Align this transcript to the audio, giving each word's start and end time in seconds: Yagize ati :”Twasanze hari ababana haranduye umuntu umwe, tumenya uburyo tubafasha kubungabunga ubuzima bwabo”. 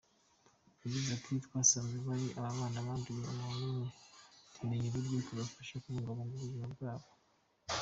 Yagize 0.81 1.09
ati 1.17 1.31
:”Twasanze 1.45 1.95
hari 2.05 2.25
ababana 2.39 2.77
haranduye 2.85 3.23
umuntu 3.31 3.63
umwe, 3.67 3.87
tumenya 4.55 4.85
uburyo 4.87 5.17
tubafasha 5.27 5.81
kubungabunga 5.83 6.33
ubuzima 6.35 6.65
bwabo”. 6.73 7.07